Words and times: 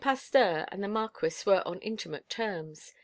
Pasteur 0.03 0.65
and 0.71 0.83
the 0.83 0.87
Marquis 0.87 1.43
were 1.45 1.61
on 1.63 1.77
intimate 1.81 2.27
terms. 2.27 2.95